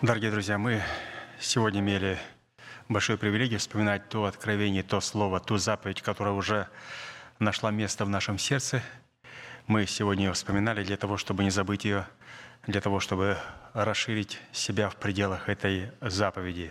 Дорогие 0.00 0.30
друзья, 0.30 0.58
мы 0.58 0.80
сегодня 1.40 1.80
имели 1.80 2.20
большую 2.88 3.18
привилегию 3.18 3.58
вспоминать 3.58 4.08
то 4.08 4.26
откровение, 4.26 4.84
то 4.84 5.00
слово, 5.00 5.40
ту 5.40 5.56
заповедь, 5.56 6.02
которая 6.02 6.34
уже 6.34 6.68
нашла 7.40 7.72
место 7.72 8.04
в 8.04 8.08
нашем 8.08 8.38
сердце. 8.38 8.80
Мы 9.66 9.86
сегодня 9.86 10.26
ее 10.26 10.32
вспоминали 10.34 10.84
для 10.84 10.96
того, 10.96 11.16
чтобы 11.16 11.42
не 11.42 11.50
забыть 11.50 11.84
ее, 11.84 12.06
для 12.68 12.80
того, 12.80 13.00
чтобы 13.00 13.38
расширить 13.72 14.38
себя 14.52 14.88
в 14.88 14.94
пределах 14.94 15.48
этой 15.48 15.90
заповеди. 16.00 16.70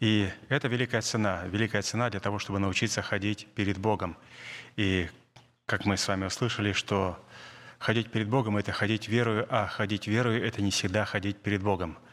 И 0.00 0.30
это 0.48 0.68
великая 0.68 1.02
цена, 1.02 1.44
великая 1.48 1.82
цена 1.82 2.08
для 2.08 2.20
того, 2.20 2.38
чтобы 2.38 2.60
научиться 2.60 3.02
ходить 3.02 3.46
перед 3.54 3.76
Богом. 3.76 4.16
И 4.76 5.10
как 5.66 5.84
мы 5.84 5.98
с 5.98 6.08
вами 6.08 6.24
услышали, 6.24 6.72
что 6.72 7.22
ходить 7.78 8.10
перед 8.10 8.30
Богом– 8.30 8.56
это 8.56 8.72
ходить 8.72 9.06
верою, 9.06 9.46
а 9.50 9.66
ходить 9.66 10.06
верою– 10.06 10.42
это 10.46 10.62
не 10.62 10.70
всегда 10.70 11.04
ходить 11.04 11.36
перед 11.42 11.62
Богом– 11.62 11.98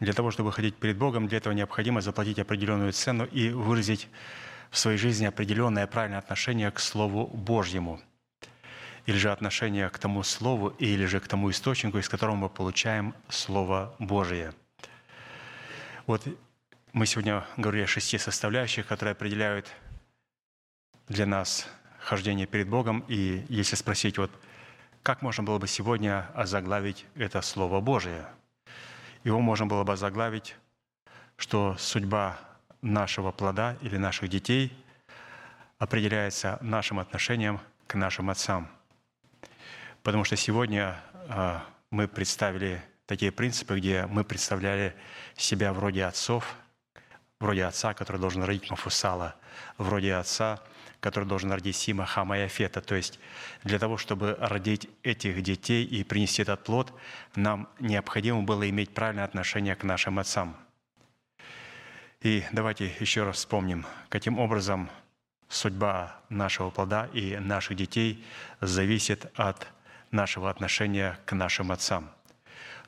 для 0.00 0.12
того, 0.12 0.30
чтобы 0.30 0.52
ходить 0.52 0.76
перед 0.76 0.96
Богом, 0.98 1.26
для 1.28 1.38
этого 1.38 1.54
необходимо 1.54 2.00
заплатить 2.00 2.38
определенную 2.38 2.92
цену 2.92 3.24
и 3.24 3.50
выразить 3.50 4.08
в 4.70 4.78
своей 4.78 4.98
жизни 4.98 5.24
определенное 5.24 5.86
правильное 5.86 6.18
отношение 6.18 6.70
к 6.70 6.80
Слову 6.80 7.26
Божьему. 7.26 8.00
Или 9.06 9.16
же 9.16 9.30
отношение 9.30 9.88
к 9.88 9.98
тому 9.98 10.22
Слову, 10.22 10.68
или 10.68 11.06
же 11.06 11.20
к 11.20 11.28
тому 11.28 11.50
источнику, 11.50 11.98
из 11.98 12.08
которого 12.08 12.34
мы 12.34 12.48
получаем 12.48 13.14
Слово 13.28 13.94
Божие. 13.98 14.52
Вот 16.06 16.22
мы 16.92 17.06
сегодня 17.06 17.46
говорили 17.56 17.84
о 17.84 17.86
шести 17.86 18.18
составляющих, 18.18 18.86
которые 18.86 19.12
определяют 19.12 19.72
для 21.08 21.24
нас 21.24 21.68
хождение 22.00 22.46
перед 22.46 22.68
Богом. 22.68 23.04
И 23.08 23.44
если 23.48 23.76
спросить, 23.76 24.18
вот 24.18 24.30
как 25.02 25.22
можно 25.22 25.44
было 25.44 25.58
бы 25.58 25.68
сегодня 25.68 26.28
озаглавить 26.34 27.06
это 27.14 27.40
Слово 27.40 27.80
Божие– 27.80 28.26
его 29.26 29.40
можно 29.40 29.66
было 29.66 29.82
бы 29.82 29.96
заглавить, 29.96 30.54
что 31.36 31.76
судьба 31.78 32.38
нашего 32.80 33.32
плода 33.32 33.76
или 33.80 33.96
наших 33.96 34.28
детей 34.28 34.72
определяется 35.78 36.58
нашим 36.60 37.00
отношением 37.00 37.60
к 37.88 37.96
нашим 37.96 38.30
отцам. 38.30 38.68
Потому 40.04 40.22
что 40.22 40.36
сегодня 40.36 40.96
а, 41.28 41.64
мы 41.90 42.06
представили 42.06 42.80
такие 43.06 43.32
принципы, 43.32 43.78
где 43.78 44.06
мы 44.06 44.22
представляли 44.22 44.94
себя 45.36 45.72
вроде 45.72 46.04
отцов, 46.04 46.54
вроде 47.40 47.64
отца, 47.64 47.94
который 47.94 48.20
должен 48.20 48.44
родить 48.44 48.70
Мафусала, 48.70 49.34
вроде 49.76 50.14
отца, 50.14 50.62
который 51.00 51.24
должен 51.24 51.52
родить 51.52 51.76
Сима, 51.76 52.06
Хама 52.06 52.38
и 52.38 52.42
Афета. 52.42 52.80
То 52.80 52.94
есть 52.94 53.18
для 53.64 53.78
того, 53.78 53.96
чтобы 53.96 54.36
родить 54.40 54.88
этих 55.02 55.42
детей 55.42 55.84
и 55.84 56.04
принести 56.04 56.42
этот 56.42 56.64
плод, 56.64 56.92
нам 57.34 57.68
необходимо 57.80 58.42
было 58.42 58.68
иметь 58.68 58.94
правильное 58.94 59.24
отношение 59.24 59.76
к 59.76 59.84
нашим 59.84 60.18
отцам. 60.18 60.56
И 62.22 62.44
давайте 62.52 62.92
еще 62.98 63.24
раз 63.24 63.36
вспомним, 63.36 63.86
каким 64.08 64.38
образом 64.38 64.90
судьба 65.48 66.20
нашего 66.28 66.70
плода 66.70 67.08
и 67.12 67.36
наших 67.36 67.76
детей 67.76 68.24
зависит 68.60 69.26
от 69.34 69.68
нашего 70.10 70.50
отношения 70.50 71.18
к 71.24 71.32
нашим 71.34 71.70
отцам. 71.72 72.10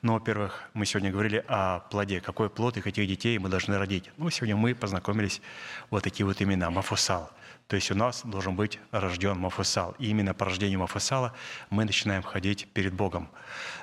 Ну, 0.00 0.12
во-первых, 0.12 0.70
мы 0.74 0.86
сегодня 0.86 1.10
говорили 1.10 1.44
о 1.48 1.80
плоде. 1.80 2.20
Какой 2.20 2.48
плод 2.48 2.76
и 2.76 2.80
каких 2.80 3.08
детей 3.08 3.36
мы 3.38 3.48
должны 3.48 3.78
родить? 3.78 4.10
Ну, 4.16 4.30
сегодня 4.30 4.54
мы 4.54 4.74
познакомились 4.74 5.42
вот 5.90 6.04
такие 6.04 6.24
вот 6.24 6.40
имена. 6.40 6.70
Мафусал. 6.70 7.30
То 7.68 7.76
есть 7.76 7.90
у 7.90 7.94
нас 7.94 8.22
должен 8.24 8.56
быть 8.56 8.80
рожден 8.92 9.38
Мафусал. 9.38 9.94
И 9.98 10.08
именно 10.08 10.32
по 10.32 10.46
рождению 10.46 10.80
Мафусала 10.80 11.34
мы 11.68 11.84
начинаем 11.84 12.22
ходить 12.22 12.66
перед 12.72 12.94
Богом. 12.94 13.28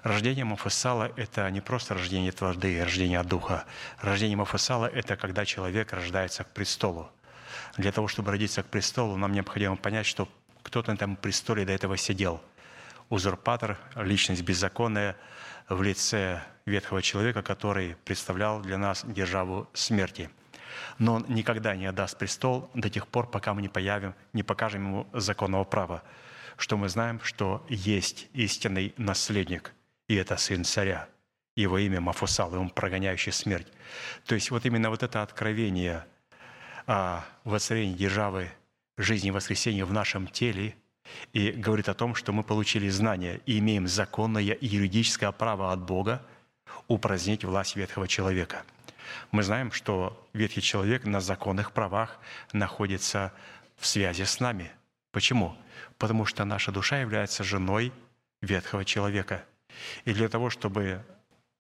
Рождение 0.02 0.44
Мафусала– 0.44 1.12
это 1.16 1.48
не 1.52 1.62
просто 1.62 1.94
рождение 1.94 2.32
от 2.32 2.42
воды, 2.42 2.84
рождение 2.84 3.20
от 3.20 3.28
духа. 3.28 3.66
Рождение 4.02 4.38
Мафусала– 4.38 4.88
это 4.94 5.16
когда 5.16 5.46
человек 5.46 5.94
рождается 5.94 6.44
к 6.44 6.52
престолу. 6.52 7.08
Для 7.78 7.92
того, 7.92 8.08
чтобы 8.08 8.32
родиться 8.32 8.64
к 8.64 8.66
престолу, 8.66 9.18
нам 9.18 9.34
необходимо 9.34 9.76
понять, 9.76 10.08
что 10.08 10.28
кто-то 10.64 10.92
на 10.92 10.96
этом 10.96 11.16
престоле 11.16 11.64
до 11.64 11.72
этого 11.72 11.96
сидел. 11.96 12.42
Узурпатор, 13.10 13.78
личность 13.96 14.42
беззаконная 14.42 15.16
в 15.70 15.84
лице 15.84 16.42
ветхого 16.66 17.04
человека, 17.04 17.44
который 17.44 17.96
представлял 18.04 18.62
для 18.62 18.80
нас 18.80 19.06
державу 19.06 19.70
смерти– 19.76 20.32
но 20.98 21.16
он 21.16 21.26
никогда 21.28 21.76
не 21.76 21.86
отдаст 21.86 22.18
престол 22.18 22.70
до 22.74 22.90
тех 22.90 23.08
пор, 23.08 23.30
пока 23.30 23.54
мы 23.54 23.62
не, 23.62 23.70
появим, 23.70 24.14
не 24.34 24.44
покажем 24.44 24.86
ему 24.86 25.08
законного 25.14 25.64
права, 25.64 26.04
что 26.58 26.78
мы 26.78 26.90
знаем, 26.90 27.20
что 27.24 27.66
есть 27.70 28.28
истинный 28.34 28.94
наследник, 28.98 29.74
и 30.08 30.16
это 30.16 30.38
сын 30.38 30.64
царя. 30.64 31.08
Его 31.56 31.78
имя 31.78 32.02
Мафусал, 32.02 32.54
и 32.54 32.58
он 32.58 32.70
прогоняющий 32.70 33.32
смерть. 33.32 33.68
То 34.26 34.36
есть 34.36 34.52
вот 34.52 34.66
именно 34.66 34.90
вот 34.90 35.04
это 35.04 35.22
откровение 35.22 36.06
о 36.86 37.24
воцарении 37.46 37.94
державы 37.94 38.52
жизни 38.98 39.30
и 39.30 39.32
воскресения 39.32 39.86
в 39.86 39.94
нашем 39.94 40.28
теле 40.28 40.76
и 41.32 41.52
говорит 41.52 41.88
о 41.88 41.94
том, 41.94 42.14
что 42.14 42.34
мы 42.34 42.44
получили 42.44 42.90
знания 42.90 43.40
и 43.46 43.60
имеем 43.60 43.88
законное 43.88 44.58
юридическое 44.60 45.32
право 45.32 45.72
от 45.72 45.80
Бога 45.80 46.22
упразднить 46.88 47.46
власть 47.46 47.78
ветхого 47.78 48.08
человека– 48.08 48.64
мы 49.32 49.44
знаем, 49.44 49.72
что 49.72 50.28
ветхий 50.34 50.62
человек 50.62 51.06
на 51.06 51.22
законных 51.22 51.72
правах 51.72 52.20
находится 52.54 53.34
в 53.78 53.86
связи 53.86 54.24
с 54.24 54.40
нами. 54.40 54.72
Почему? 55.12 55.56
Потому 55.98 56.26
что 56.26 56.46
наша 56.46 56.72
душа 56.72 57.00
является 57.00 57.44
женой 57.44 57.94
ветхого 58.42 58.86
человека. 58.86 59.44
И 60.06 60.14
для 60.14 60.30
того, 60.30 60.50
чтобы 60.50 61.04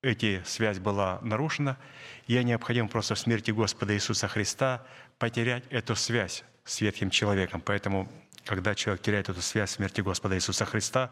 эта 0.01 0.43
связь 0.45 0.79
была 0.79 1.19
нарушена, 1.21 1.77
я 2.27 2.43
необходимо 2.43 2.87
просто 2.87 3.15
в 3.15 3.19
смерти 3.19 3.51
Господа 3.51 3.93
Иисуса 3.95 4.27
Христа 4.27 4.85
потерять 5.17 5.63
эту 5.69 5.95
связь 5.95 6.43
с 6.63 6.81
ветхим 6.81 7.09
человеком. 7.09 7.61
Поэтому, 7.61 8.11
когда 8.45 8.75
человек 8.75 9.01
теряет 9.01 9.29
эту 9.29 9.41
связь 9.41 9.71
смерти 9.71 10.01
Господа 10.01 10.35
Иисуса 10.35 10.65
Христа, 10.65 11.11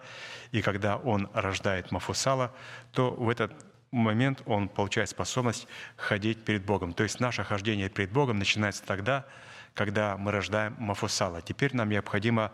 и 0.51 0.61
когда 0.61 0.97
он 0.97 1.29
рождает 1.33 1.91
Мафусала, 1.91 2.53
то 2.91 3.11
в 3.11 3.29
этот 3.29 3.53
момент 3.93 4.41
он 4.45 4.67
получает 4.67 5.09
способность 5.09 5.67
ходить 5.95 6.43
перед 6.43 6.65
Богом. 6.65 6.93
То 6.93 7.03
есть 7.03 7.19
наше 7.19 7.43
хождение 7.43 7.89
перед 7.89 8.11
Богом 8.11 8.39
начинается 8.39 8.83
тогда, 8.83 9.25
когда 9.73 10.17
мы 10.17 10.31
рождаем 10.31 10.75
Мафусала. 10.79 11.41
Теперь 11.41 11.75
нам 11.75 11.89
необходимо 11.89 12.51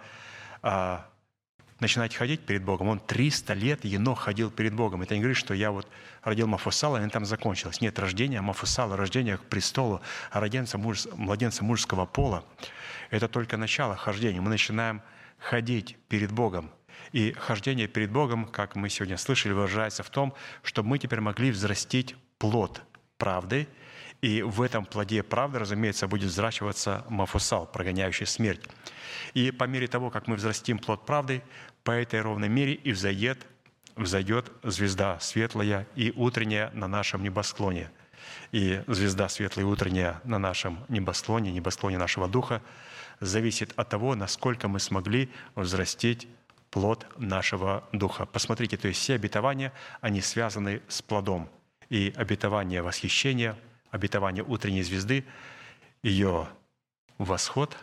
а, 0.61 1.09
начинать 1.79 2.13
ходить 2.13 2.41
перед 2.41 2.63
Богом. 2.63 2.89
Он 2.89 2.99
300 2.99 3.53
лет 3.53 3.85
Енох 3.85 4.19
ходил 4.19 4.51
перед 4.51 4.73
Богом. 4.73 5.01
Это 5.01 5.15
не 5.15 5.21
говорит, 5.21 5.37
что 5.37 5.53
я 5.53 5.71
вот 5.71 5.87
родил 6.23 6.47
Мафусала, 6.47 7.01
и 7.01 7.05
этом 7.05 7.25
закончилось. 7.25 7.81
Нет, 7.81 7.97
рождение 7.99 8.41
Мафусала, 8.41 8.97
рождение 8.97 9.37
к 9.37 9.45
престолу, 9.45 10.01
роденца 10.31 10.77
муж, 10.77 11.07
младенца 11.15 11.63
мужского 11.63 12.05
пола– 12.05 12.43
это 13.09 13.27
только 13.27 13.57
начало 13.57 13.95
хождения. 13.95 14.41
Мы 14.41 14.49
начинаем 14.49 15.01
ходить 15.39 15.97
перед 16.09 16.31
Богом– 16.31 16.69
и 17.11 17.31
хождение 17.33 17.87
перед 17.87 18.11
Богом, 18.11 18.45
как 18.45 18.75
мы 18.75 18.89
сегодня 18.89 19.17
слышали, 19.17 19.53
выражается 19.53 20.03
в 20.03 20.09
том, 20.09 20.33
что 20.63 20.83
мы 20.83 20.99
теперь 20.99 21.21
могли 21.21 21.51
взрастить 21.51 22.15
плод 22.37 22.81
правды, 23.17 23.67
и 24.21 24.41
в 24.41 24.61
этом 24.61 24.85
плоде 24.85 25.23
правды, 25.23 25.59
разумеется, 25.59 26.07
будет 26.07 26.29
взращиваться 26.29 27.05
мафусал, 27.09 27.65
прогоняющий 27.65 28.25
смерть. 28.25 28.61
И 29.33 29.51
по 29.51 29.63
мере 29.63 29.87
того, 29.87 30.09
как 30.09 30.27
мы 30.27 30.35
взрастим 30.35 30.77
плод 30.77 31.05
правды, 31.05 31.41
по 31.83 31.91
этой 31.91 32.21
ровной 32.21 32.49
мере 32.49 32.73
и 32.73 32.91
взойдет, 32.91 33.45
взойдет 33.95 34.51
звезда 34.63 35.19
светлая 35.19 35.87
и 35.95 36.11
утренняя 36.15 36.69
на 36.71 36.87
нашем 36.87 37.23
небосклоне. 37.23 37.91
И 38.51 38.83
звезда 38.87 39.29
светлая 39.29 39.65
и 39.65 39.69
утренняя 39.69 40.19
на 40.23 40.37
нашем 40.37 40.83
небосклоне, 40.89 41.51
небосклоне 41.51 41.97
нашего 41.97 42.27
духа, 42.27 42.61
зависит 43.21 43.73
от 43.77 43.89
того, 43.89 44.15
насколько 44.15 44.67
мы 44.67 44.79
смогли 44.79 45.29
взрастить 45.55 46.27
плод 46.71 47.07
нашего 47.17 47.87
духа. 47.91 48.25
Посмотрите, 48.25 48.77
то 48.77 48.87
есть 48.87 48.99
все 48.99 49.15
обетования, 49.15 49.73
они 50.01 50.21
связаны 50.21 50.81
с 50.87 51.01
плодом. 51.01 51.49
И 51.89 52.13
обетование 52.15 52.81
восхищения, 52.81 53.57
обетование 53.89 54.43
утренней 54.43 54.83
звезды, 54.83 55.25
ее 56.03 56.47
восход 57.17 57.75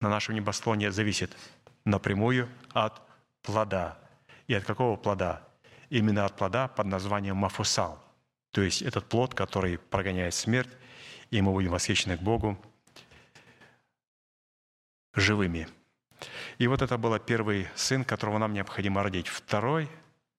на 0.00 0.08
нашем 0.08 0.34
небосклоне 0.34 0.90
зависит 0.90 1.36
напрямую 1.84 2.48
от 2.72 3.00
плода. 3.42 3.98
И 4.46 4.54
от 4.54 4.64
какого 4.64 4.96
плода? 4.96 5.42
Именно 5.90 6.24
от 6.24 6.36
плода 6.36 6.68
под 6.68 6.86
названием 6.86 7.36
мафусал. 7.36 8.02
То 8.52 8.62
есть 8.62 8.82
этот 8.82 9.06
плод, 9.06 9.34
который 9.34 9.78
прогоняет 9.78 10.34
смерть, 10.34 10.70
и 11.30 11.40
мы 11.42 11.52
будем 11.52 11.72
восхищены 11.72 12.16
к 12.16 12.22
Богу 12.22 12.58
живыми– 15.14 15.68
и 16.58 16.66
вот 16.66 16.82
это 16.82 16.98
был 16.98 17.18
первый 17.18 17.68
сын, 17.74 18.04
которого 18.04 18.38
нам 18.38 18.52
необходимо 18.52 19.02
родить. 19.02 19.28
Второй 19.28 19.88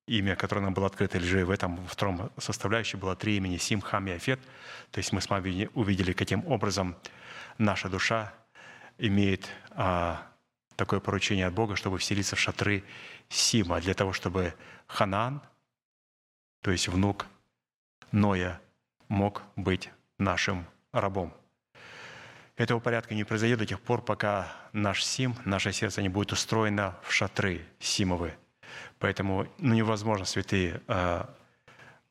имя, 0.07 0.35
которое 0.35 0.61
нам 0.61 0.73
было 0.73 0.87
открыто, 0.87 1.19
же 1.19 1.45
в 1.45 1.51
этом 1.51 1.85
втором 1.87 2.31
составляющем 2.37 2.99
было 2.99 3.15
три 3.15 3.37
имени 3.37 3.57
Сим, 3.57 3.81
Хам 3.81 4.07
и 4.07 4.11
Афет. 4.11 4.39
То 4.91 4.99
есть 4.99 5.11
мы 5.11 5.21
с 5.21 5.29
вами 5.29 5.69
увидели, 5.73 6.13
каким 6.13 6.45
образом 6.47 6.95
наша 7.57 7.89
душа 7.89 8.33
имеет 8.97 9.47
а, 9.71 10.25
такое 10.75 10.99
поручение 10.99 11.45
от 11.45 11.53
Бога, 11.53 11.75
чтобы 11.75 11.97
вселиться 11.97 12.35
в 12.35 12.39
шатры 12.39 12.83
Сима, 13.29 13.81
для 13.81 13.93
того, 13.93 14.13
чтобы 14.13 14.53
Ханан, 14.87 15.41
то 16.61 16.71
есть 16.71 16.87
внук 16.87 17.27
Ноя, 18.11 18.61
мог 19.09 19.43
быть 19.55 19.89
нашим 20.17 20.65
рабом. 20.91 21.33
Этого 22.57 22.79
порядка 22.79 23.13
не 23.13 23.23
произойдет 23.23 23.59
до 23.59 23.67
тех 23.67 23.79
пор, 23.79 24.01
пока 24.01 24.51
наш 24.73 25.05
Сим, 25.05 25.35
наше 25.45 25.71
сердце 25.71 26.01
не 26.01 26.09
будет 26.09 26.31
устроено 26.31 26.97
в 27.03 27.13
шатры 27.13 27.61
Симовы. 27.79 28.33
Поэтому 28.97 29.47
ну, 29.59 29.75
невозможно, 29.75 30.25
святые, 30.25 30.81
а, 30.87 31.29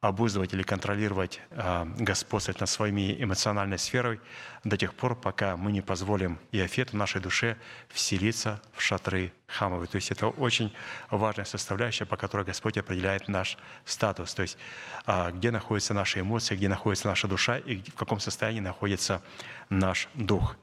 обуздывать 0.00 0.52
или 0.52 0.62
контролировать, 0.62 1.40
а, 1.50 1.86
господствовать 1.98 2.60
над 2.60 2.68
своими 2.68 3.22
эмоциональной 3.22 3.78
сферой 3.78 4.20
до 4.62 4.76
тех 4.76 4.94
пор, 4.94 5.16
пока 5.16 5.56
мы 5.56 5.72
не 5.72 5.80
позволим 5.80 6.38
Иофету, 6.52 6.96
нашей 6.96 7.20
душе, 7.20 7.56
вселиться 7.88 8.60
в 8.74 8.82
шатры 8.82 9.32
Хамовы. 9.46 9.86
То 9.86 9.96
есть 9.96 10.10
это 10.10 10.28
очень 10.28 10.72
важная 11.10 11.44
составляющая, 11.44 12.04
по 12.04 12.16
которой 12.16 12.44
Господь 12.44 12.76
определяет 12.76 13.28
наш 13.28 13.56
статус. 13.84 14.34
То 14.34 14.42
есть 14.42 14.58
а, 15.06 15.30
где 15.30 15.50
находятся 15.50 15.94
наши 15.94 16.20
эмоции, 16.20 16.56
где 16.56 16.68
находится 16.68 17.08
наша 17.08 17.26
душа 17.26 17.58
и 17.58 17.82
в 17.82 17.94
каком 17.94 18.20
состоянии 18.20 18.60
находится 18.60 19.22
наш 19.70 20.08
дух. 20.14 20.56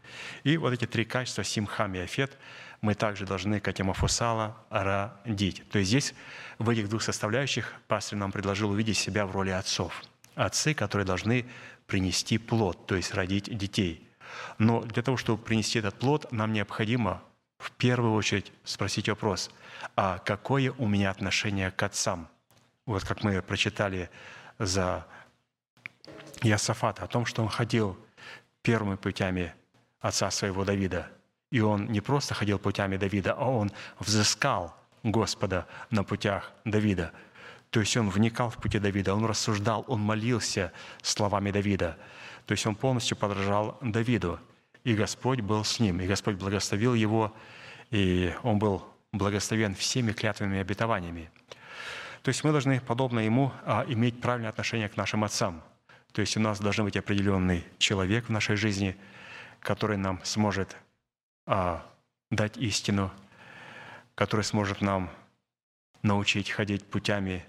И 0.43 0.57
вот 0.57 0.73
эти 0.73 0.85
три 0.85 1.05
качества, 1.05 1.43
Сим, 1.43 1.65
Хам 1.65 1.95
и 1.95 1.99
Афет, 1.99 2.37
мы 2.83 2.95
также 2.95 3.25
должны 3.25 3.61
катемофусала 3.61 4.57
родить. 4.69 5.63
То 5.69 5.79
есть 5.79 5.89
здесь 5.89 6.13
в 6.59 6.67
этих 6.67 6.89
двух 6.89 7.01
составляющих 7.01 7.73
пастор 7.87 8.19
нам 8.19 8.33
предложил 8.33 8.71
увидеть 8.71 8.97
себя 8.97 9.25
в 9.25 9.31
роли 9.31 9.51
отцов. 9.51 10.03
Отцы, 10.35 10.73
которые 10.73 11.05
должны 11.05 11.45
принести 11.87 12.37
плод, 12.37 12.85
то 12.85 12.95
есть 12.95 13.13
родить 13.13 13.57
детей. 13.57 14.05
Но 14.57 14.81
для 14.81 15.01
того, 15.01 15.15
чтобы 15.15 15.41
принести 15.41 15.79
этот 15.79 15.97
плод, 15.97 16.29
нам 16.33 16.51
необходимо 16.51 17.23
в 17.57 17.71
первую 17.71 18.15
очередь 18.15 18.51
спросить 18.65 19.07
вопрос, 19.07 19.49
а 19.95 20.17
какое 20.17 20.73
у 20.73 20.85
меня 20.85 21.09
отношение 21.09 21.71
к 21.71 21.81
отцам? 21.83 22.27
Вот 22.85 23.05
как 23.05 23.23
мы 23.23 23.41
прочитали 23.41 24.09
за 24.59 25.07
Иосафата 26.41 27.05
о 27.05 27.07
том, 27.07 27.25
что 27.25 27.43
он 27.43 27.47
ходил 27.47 27.97
первыми 28.61 28.95
путями 28.97 29.53
отца 30.01 30.29
своего 30.31 30.65
Давида– 30.65 31.09
и 31.53 31.61
он 31.61 31.85
не 31.85 32.01
просто 32.01 32.33
ходил 32.33 32.57
путями 32.57 32.97
Давида, 32.97 33.33
а 33.33 33.47
он 33.47 33.71
взыскал 33.99 34.75
Господа 35.03 35.67
на 35.91 36.03
путях 36.03 36.51
Давида. 36.65 37.11
То 37.69 37.79
есть 37.79 37.95
он 37.95 38.09
вникал 38.09 38.49
в 38.49 38.57
пути 38.57 38.79
Давида, 38.79 39.13
он 39.13 39.23
рассуждал, 39.25 39.85
он 39.87 39.99
молился 39.99 40.71
словами 41.03 41.51
Давида. 41.51 41.95
То 42.47 42.53
есть 42.53 42.65
он 42.65 42.73
полностью 42.73 43.15
подражал 43.17 43.77
Давиду. 43.81 44.39
И 44.83 44.95
Господь 44.95 45.41
был 45.41 45.63
с 45.63 45.79
ним, 45.79 46.01
и 46.01 46.07
Господь 46.07 46.37
благословил 46.37 46.95
его, 46.95 47.31
и 47.91 48.33
он 48.41 48.57
был 48.57 48.83
благословен 49.11 49.75
всеми 49.75 50.11
клятвами 50.11 50.57
и 50.57 50.59
обетованиями. 50.59 51.29
То 52.23 52.29
есть 52.29 52.43
мы 52.43 52.51
должны, 52.51 52.81
подобно 52.81 53.19
ему, 53.19 53.51
а, 53.63 53.85
иметь 53.87 54.19
правильное 54.19 54.49
отношение 54.49 54.89
к 54.89 54.97
нашим 54.97 55.23
отцам. 55.23 55.61
То 56.13 56.21
есть 56.21 56.35
у 56.35 56.39
нас 56.39 56.59
должен 56.59 56.85
быть 56.85 56.97
определенный 56.97 57.63
человек 57.77 58.25
в 58.25 58.29
нашей 58.31 58.55
жизни, 58.55 58.97
который 59.59 59.97
нам 59.97 60.19
сможет 60.23 60.75
а 61.45 61.85
дать 62.31 62.57
истину, 62.57 63.11
которая 64.15 64.43
сможет 64.43 64.81
нам 64.81 65.09
научить 66.01 66.49
ходить 66.49 66.85
путями 66.85 67.45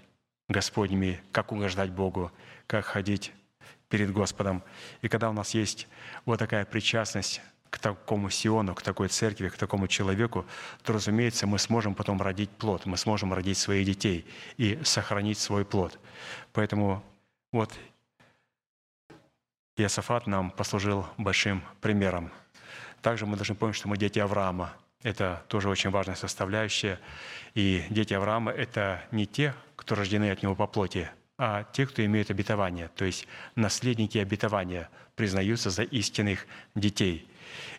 Господними, 0.47 1.21
как 1.31 1.51
угождать 1.51 1.91
Богу, 1.91 2.31
как 2.67 2.85
ходить 2.85 3.33
перед 3.89 4.11
Господом. 4.11 4.63
И 5.01 5.07
когда 5.07 5.29
у 5.29 5.33
нас 5.33 5.53
есть 5.53 5.87
вот 6.25 6.39
такая 6.39 6.65
причастность 6.65 7.41
к 7.69 7.79
такому 7.79 8.29
Сиону, 8.29 8.75
к 8.75 8.81
такой 8.81 9.09
церкви, 9.09 9.49
к 9.49 9.57
такому 9.57 9.87
человеку, 9.87 10.45
то, 10.83 10.93
разумеется, 10.93 11.47
мы 11.47 11.59
сможем 11.59 11.93
потом 11.93 12.21
родить 12.21 12.49
плод, 12.51 12.85
мы 12.85 12.95
сможем 12.95 13.33
родить 13.33 13.57
своих 13.57 13.85
детей 13.85 14.25
и 14.57 14.79
сохранить 14.83 15.39
свой 15.39 15.65
плод. 15.65 15.99
Поэтому 16.53 17.03
вот 17.51 17.73
Иосафат 19.77 20.25
нам 20.27 20.51
послужил 20.51 21.05
большим 21.17 21.63
примером– 21.81 22.31
также 23.05 23.27
мы 23.27 23.35
должны 23.35 23.53
помнить, 23.53 23.75
что 23.75 23.87
мы 23.87 23.99
дети 23.99 24.17
Авраама. 24.17 24.73
Это 25.03 25.43
тоже 25.47 25.69
очень 25.69 25.91
важная 25.91 26.15
составляющая. 26.15 26.99
И 27.53 27.83
дети 27.91 28.15
Авраама– 28.15 28.51
это 28.63 29.03
не 29.11 29.27
те, 29.27 29.53
кто 29.75 29.93
рождены 29.93 30.31
от 30.31 30.41
него 30.41 30.55
по 30.55 30.65
плоти, 30.65 31.11
а 31.37 31.65
те, 31.71 31.85
кто 31.85 32.03
имеют 32.03 32.31
обетование, 32.31 32.89
то 32.95 33.05
есть 33.05 33.27
наследники 33.53 34.17
обетования 34.17 34.89
признаются 35.15 35.69
за 35.69 35.83
истинных 35.83 36.47
детей. 36.73 37.29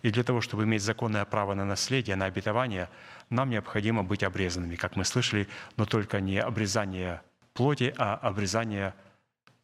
И 0.02 0.12
для 0.12 0.22
того, 0.22 0.40
чтобы 0.40 0.62
иметь 0.62 0.82
законное 0.82 1.24
право 1.24 1.54
на 1.54 1.64
наследие, 1.64 2.14
на 2.14 2.26
обетование, 2.26 2.88
нам 3.28 3.50
необходимо 3.50 4.04
быть 4.04 4.22
обрезанными, 4.22 4.76
как 4.76 4.94
мы 4.94 5.04
слышали, 5.04 5.48
но 5.76 5.86
только 5.86 6.20
не 6.20 6.38
обрезание 6.38 7.20
плоти, 7.52 7.92
а 7.98 8.14
обрезание 8.14 8.94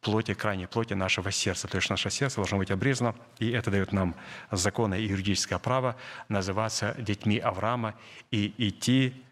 плоти, 0.03 0.33
крайней 0.33 0.67
плоти 0.67 0.93
нашего 0.93 1.31
сердца. 1.31 1.67
То 1.67 1.77
есть 1.77 1.89
наше 1.89 2.09
сердце 2.09 2.35
должно 2.35 2.57
быть 2.57 2.69
обрезано, 2.69 3.15
и 3.39 3.49
это 3.49 3.71
дает 3.71 3.91
нам 3.91 4.15
законное 4.51 4.99
и 4.99 5.07
юридическое 5.07 5.57
право 5.57 5.95
называться 6.29 6.93
детьми 6.99 7.39
Авраама 7.39 7.95
и 8.29 8.53
идти 8.57 9.23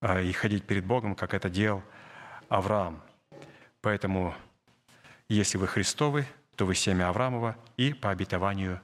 а, 0.00 0.20
и 0.20 0.32
ходить 0.32 0.64
перед 0.64 0.84
Богом, 0.84 1.14
как 1.14 1.32
это 1.32 1.48
делал 1.48 1.82
Авраам. 2.48 3.02
Поэтому, 3.80 4.34
если 5.28 5.56
вы 5.56 5.66
Христовы, 5.66 6.26
то 6.56 6.66
вы 6.66 6.74
семя 6.74 7.08
Авраамова 7.08 7.56
и 7.76 7.92
по 7.92 8.10
обетованию 8.10 8.80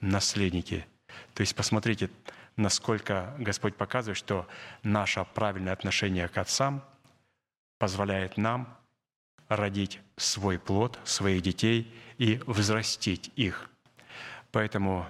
наследники. 0.00 0.86
То 1.32 1.40
есть 1.40 1.56
посмотрите, 1.56 2.10
насколько 2.56 3.34
Господь 3.38 3.76
показывает, 3.76 4.18
что 4.18 4.46
наше 4.82 5.24
правильное 5.34 5.72
отношение 5.72 6.28
к 6.28 6.36
отцам 6.36 6.84
позволяет 7.78 8.36
нам 8.36 8.76
родить 9.56 10.00
свой 10.16 10.58
плод, 10.58 10.98
своих 11.04 11.42
детей 11.42 11.92
и 12.18 12.40
взрастить 12.46 13.30
их. 13.36 13.68
Поэтому 14.52 15.06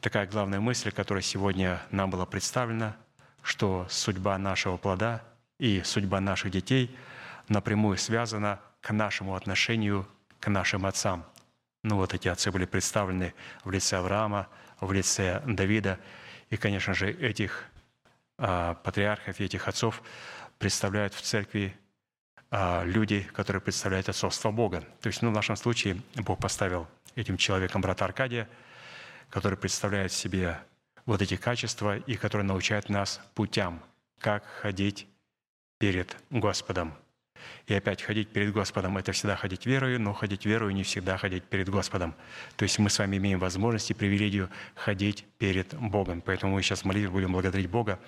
такая 0.00 0.26
главная 0.26 0.60
мысль, 0.60 0.90
которая 0.90 1.22
сегодня 1.22 1.80
нам 1.90 2.10
была 2.10 2.26
представлена, 2.26 2.96
что 3.42 3.86
судьба 3.90 4.38
нашего 4.38 4.76
плода 4.76 5.22
и 5.58 5.82
судьба 5.84 6.20
наших 6.20 6.50
детей 6.50 6.96
напрямую 7.48 7.98
связана 7.98 8.60
к 8.80 8.92
нашему 8.92 9.34
отношению 9.34 10.06
к 10.40 10.48
нашим 10.48 10.86
отцам. 10.86 11.24
Ну 11.84 11.96
вот 11.96 12.14
эти 12.14 12.28
отцы 12.28 12.50
были 12.50 12.64
представлены 12.64 13.34
в 13.64 13.70
лице 13.70 13.96
Авраама, 13.96 14.48
в 14.80 14.92
лице 14.92 15.42
Давида. 15.46 15.98
И, 16.50 16.56
конечно 16.56 16.94
же, 16.94 17.10
этих 17.10 17.64
а, 18.38 18.74
патриархов 18.74 19.40
и 19.40 19.44
этих 19.44 19.68
отцов 19.68 20.02
представляют 20.58 21.14
в 21.14 21.20
церкви 21.20 21.76
люди, 22.84 23.22
которые 23.32 23.62
представляют 23.62 24.08
отцовство 24.08 24.50
Бога. 24.50 24.84
То 25.00 25.06
есть 25.06 25.22
ну, 25.22 25.30
в 25.30 25.32
нашем 25.32 25.56
случае 25.56 26.02
Бог 26.16 26.38
поставил 26.38 26.86
этим 27.14 27.36
человеком 27.36 27.80
брата 27.80 28.04
Аркадия, 28.04 28.48
который 29.30 29.56
представляет 29.56 30.12
себе 30.12 30.58
вот 31.06 31.22
эти 31.22 31.36
качества 31.36 31.96
и 31.96 32.14
который 32.14 32.42
научает 32.42 32.90
нас 32.90 33.20
путям, 33.34 33.82
как 34.18 34.44
ходить 34.60 35.06
перед 35.78 36.16
Господом. 36.30 36.94
И 37.66 37.74
опять 37.74 38.02
ходить 38.02 38.28
перед 38.28 38.52
Господом– 38.52 38.96
это 38.98 39.10
всегда 39.12 39.34
ходить 39.34 39.66
верою, 39.66 39.98
но 39.98 40.12
ходить 40.12 40.44
верою 40.44 40.72
не 40.72 40.84
всегда 40.84 41.16
ходить 41.16 41.42
перед 41.44 41.68
Господом. 41.70 42.14
То 42.56 42.64
есть 42.64 42.78
мы 42.78 42.88
с 42.88 42.98
вами 42.98 43.16
имеем 43.16 43.40
возможность 43.40 43.90
и 43.90 43.94
привилегию 43.94 44.48
ходить 44.76 45.24
перед 45.38 45.74
Богом. 45.74 46.20
Поэтому 46.20 46.54
мы 46.54 46.62
сейчас 46.62 46.82
в 46.82 46.84
молитве 46.84 47.08
будем 47.08 47.32
благодарить 47.32 47.68
Бога 47.68 47.98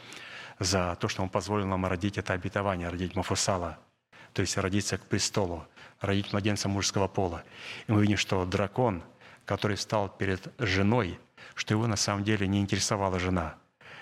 за 0.60 0.96
то, 1.00 1.08
что 1.08 1.22
Он 1.22 1.30
позволил 1.30 1.66
нам 1.66 1.84
родить 1.86 2.16
это 2.18 2.34
обетование, 2.34 2.90
родить 2.90 3.16
Мафусала– 3.16 3.78
то 4.34 4.42
есть 4.42 4.58
родиться 4.58 4.98
к 4.98 5.06
престолу, 5.06 5.64
родить 6.00 6.32
младенца 6.32 6.68
мужского 6.68 7.08
пола. 7.08 7.44
И 7.86 7.92
мы 7.92 8.02
видим, 8.02 8.16
что 8.16 8.44
дракон, 8.44 9.02
который 9.46 9.76
стал 9.76 10.08
перед 10.08 10.52
женой, 10.58 11.18
что 11.54 11.72
его 11.72 11.86
на 11.86 11.96
самом 11.96 12.24
деле 12.24 12.46
не 12.48 12.60
интересовала 12.60 13.18
жена. 13.18 13.54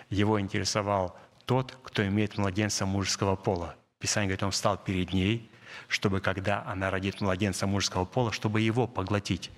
Его 0.09 0.41
интересовал 0.41 1.17
тот, 1.45 1.77
кто 1.83 2.07
имеет 2.07 2.39
младенца 2.39 2.87
мужского 2.87 3.37
пола. 3.37 3.77
Писание 3.99 4.29
говорит, 4.29 4.43
он 4.43 4.51
встал 4.53 4.79
перед 4.79 5.13
ней, 5.13 5.51
чтобы 5.87 6.21
когда 6.21 6.65
она 6.65 6.91
родит 6.91 7.21
младенца 7.21 7.67
мужского 7.67 8.07
пола, 8.07 8.33
чтобы 8.33 8.63
его 8.63 8.87
поглотить. 8.87 9.51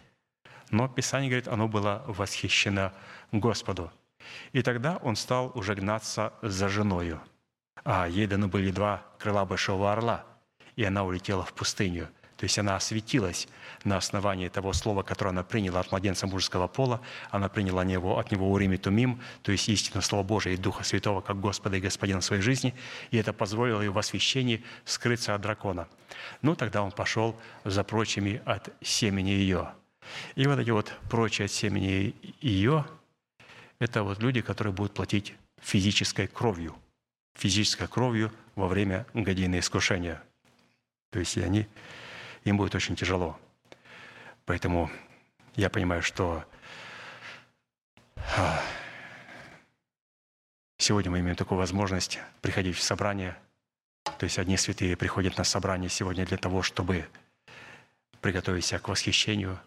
Но 0.71 0.89
Писание 0.89 1.31
говорит, 1.31 1.47
оно 1.47 1.69
было 1.69 2.03
восхищено 2.09 2.93
Господу. 3.31 3.93
И 4.53 4.63
тогда 4.63 4.97
он 4.97 5.15
стал 5.15 5.53
уже 5.55 5.77
гнаться 5.77 6.33
за 6.43 6.69
женою. 6.69 7.21
А 7.85 8.09
ей 8.09 8.27
даны 8.27 8.49
были 8.49 8.73
два 8.73 9.05
крыла 9.21 9.45
большого 9.45 9.93
орла– 9.93 10.27
и 10.77 10.85
она 10.85 11.05
улетела 11.05 11.45
в 11.45 11.53
пустыню. 11.53 12.09
То 12.37 12.45
есть 12.45 12.59
она 12.59 12.77
осветилась 12.77 13.49
на 13.85 13.97
основании 13.97 14.49
того 14.49 14.73
слова, 14.73 15.03
которое 15.03 15.31
она 15.31 15.45
приняла 15.45 15.81
от 15.81 15.91
младенца 15.93 16.27
мужского 16.27 16.67
пола. 16.67 17.01
Она 17.31 17.49
приняла 17.49 17.83
от 17.83 17.89
него, 17.89 18.19
от 18.19 18.33
него 18.33 18.51
Урим 18.51 18.73
и 18.73 18.77
Тумим, 18.77 19.21
то 19.43 19.53
есть 19.53 19.69
истину 19.69 20.03
Слова 20.03 20.25
Божия 20.25 20.55
и 20.55 20.57
Духа 20.57 20.83
Святого, 20.83 21.21
как 21.21 21.41
Господа 21.41 21.77
и 21.77 21.81
Господина 21.81 22.21
в 22.21 22.25
своей 22.25 22.43
жизни. 22.43 22.75
И 23.13 23.17
это 23.17 23.33
позволило 23.33 23.81
ей 23.81 23.89
в 23.89 23.99
освящении 23.99 24.65
скрыться 24.85 25.35
от 25.35 25.43
дракона. 25.43 25.89
Ну, 26.43 26.57
тогда 26.57 26.83
он 26.83 26.91
пошел 26.91 27.37
за 27.65 27.85
прочими 27.85 28.43
от 28.45 28.69
семени 28.83 29.31
ее. 29.31 29.71
И 30.35 30.47
вот 30.47 30.59
эти 30.59 30.71
вот 30.71 30.93
прочие 31.09 31.47
от 31.47 31.53
семени 31.53 32.15
ее, 32.41 32.85
это 33.79 34.03
вот 34.03 34.21
люди, 34.21 34.41
которые 34.41 34.75
будут 34.75 34.93
платить 34.93 35.35
физической 35.63 36.27
кровью, 36.27 36.75
физической 37.39 37.87
кровью 37.87 38.33
во 38.57 38.67
время 38.67 39.07
годины 39.15 39.61
искушения– 39.61 40.23
то 41.15 41.21
есть 41.21 41.37
и 41.37 41.43
они, 41.43 41.69
им 42.43 42.57
будет 42.57 42.75
очень 42.75 42.97
тяжело. 42.97 43.39
Поэтому 44.47 44.91
я 45.55 45.71
понимаю, 45.71 46.03
что 46.03 46.45
а, 48.37 48.61
сегодня 50.77 51.13
мы 51.13 51.21
имеем 51.21 51.37
такую 51.37 51.57
возможность 51.57 52.19
приходить 52.41 52.77
в 52.77 52.83
собрание. 52.83 53.37
То 54.19 54.25
есть 54.25 54.41
одни 54.41 54.57
святые 54.57 54.97
приходят 54.97 55.39
на 55.39 55.45
собрание 55.45 55.89
сегодня 55.89 56.27
для 56.27 56.37
того, 56.37 56.63
чтобы 56.63 57.07
приготовить 58.21 58.65
себя 58.65 58.81
к 58.81 58.89
восхищению. 58.89 59.61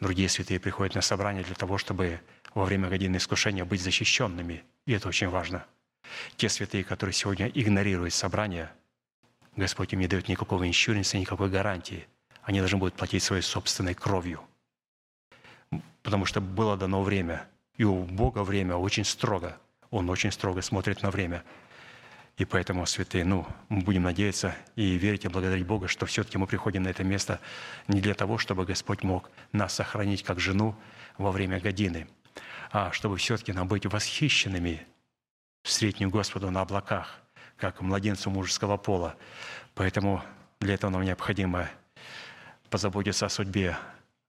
Другие 0.00 0.30
святые 0.30 0.60
приходят 0.60 0.94
на 0.94 1.02
собрание 1.02 1.44
для 1.44 1.56
того, 1.56 1.76
чтобы 1.76 2.22
во 2.54 2.64
время 2.64 2.88
годины 2.88 3.18
искушения 3.18 3.66
быть 3.66 3.82
защищенными. 3.82 4.64
И 4.86 4.92
это 4.92 5.08
очень 5.08 5.28
важно. 5.28 5.66
Те 6.36 6.48
святые, 6.48 6.84
которые 6.84 7.12
сегодня 7.12 7.48
игнорируют 7.48 8.14
собрание, 8.14 8.72
Господь 9.56 9.92
им 9.92 10.00
не 10.00 10.06
дает 10.06 10.28
никакого 10.28 10.66
иншуренса, 10.66 11.18
никакой 11.18 11.50
гарантии. 11.50 12.06
Они 12.42 12.60
должны 12.60 12.78
будут 12.78 12.94
платить 12.94 13.22
своей 13.22 13.42
собственной 13.42 13.94
кровью. 13.94 14.40
Потому 16.02 16.24
что 16.24 16.40
было 16.40 16.76
дано 16.76 17.02
время. 17.02 17.46
И 17.76 17.84
у 17.84 18.04
Бога 18.04 18.42
время 18.42 18.76
очень 18.76 19.04
строго. 19.04 19.58
Он 19.90 20.08
очень 20.08 20.32
строго 20.32 20.62
смотрит 20.62 21.02
на 21.02 21.10
время. 21.10 21.44
И 22.36 22.44
поэтому, 22.46 22.86
святые, 22.86 23.24
ну, 23.24 23.46
мы 23.68 23.82
будем 23.82 24.04
надеяться 24.04 24.54
и 24.74 24.96
верить 24.96 25.26
и 25.26 25.28
благодарить 25.28 25.66
Бога, 25.66 25.88
что 25.88 26.06
все-таки 26.06 26.38
мы 26.38 26.46
приходим 26.46 26.84
на 26.84 26.88
это 26.88 27.04
место 27.04 27.38
не 27.86 28.00
для 28.00 28.14
того, 28.14 28.38
чтобы 28.38 28.64
Господь 28.64 29.02
мог 29.02 29.30
нас 29.52 29.74
сохранить 29.74 30.22
как 30.22 30.40
жену 30.40 30.74
во 31.18 31.32
время 31.32 31.60
годины, 31.60 32.08
а 32.70 32.92
чтобы 32.92 33.18
все-таки 33.18 33.52
нам 33.52 33.68
быть 33.68 33.84
восхищенными 33.84 34.86
встретним 35.62 36.08
Господу 36.08 36.50
на 36.50 36.62
облаках, 36.62 37.20
как 37.60 37.80
младенцу 37.80 38.30
мужеского 38.30 38.76
пола. 38.76 39.14
Поэтому 39.74 40.22
для 40.60 40.74
этого 40.74 40.90
нам 40.90 41.02
необходимо 41.02 41.68
позаботиться 42.70 43.26
о 43.26 43.28
судьбе 43.28 43.76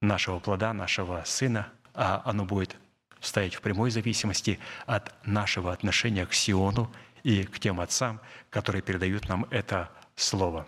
нашего 0.01 0.39
плода, 0.39 0.73
нашего 0.73 1.23
сына, 1.25 1.69
а 1.93 2.21
оно 2.25 2.45
будет 2.45 2.75
стоять 3.19 3.55
в 3.55 3.61
прямой 3.61 3.91
зависимости 3.91 4.59
от 4.85 5.13
нашего 5.25 5.71
отношения 5.71 6.25
к 6.25 6.33
Сиону 6.33 6.91
и 7.23 7.43
к 7.43 7.59
тем 7.59 7.79
отцам, 7.79 8.19
которые 8.49 8.81
передают 8.81 9.29
нам 9.29 9.45
это 9.49 9.89
слово. 10.15 10.67